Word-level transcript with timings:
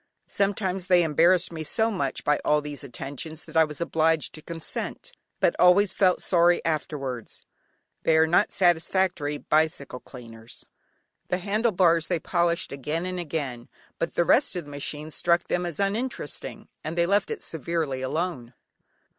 Sometimes 0.27 0.87
they 0.87 1.03
embarrassed 1.03 1.51
me 1.53 1.61
so 1.63 1.91
much 1.91 2.23
by 2.23 2.39
all 2.43 2.59
these 2.59 2.83
attentions 2.83 3.43
that 3.43 3.55
I 3.55 3.63
was 3.63 3.79
obliged 3.79 4.33
to 4.33 4.41
consent, 4.41 5.11
but 5.39 5.55
always 5.59 5.93
felt 5.93 6.23
sorry 6.23 6.59
afterwards; 6.65 7.43
they 8.01 8.17
are 8.17 8.25
not 8.25 8.51
satisfactory 8.51 9.37
bicycle 9.37 9.99
cleaners. 9.99 10.65
The 11.27 11.37
handle 11.37 11.71
bars 11.71 12.07
they 12.07 12.19
polished 12.19 12.71
again 12.71 13.05
and 13.05 13.19
again, 13.19 13.69
but 13.99 14.15
the 14.15 14.25
rest 14.25 14.55
of 14.55 14.65
the 14.65 14.71
machine 14.71 15.11
struck 15.11 15.47
them 15.49 15.67
as 15.67 15.79
uninteresting, 15.79 16.67
and 16.83 16.97
they 16.97 17.05
left 17.05 17.29
it 17.29 17.43
severely 17.43 18.01
alone. 18.01 18.55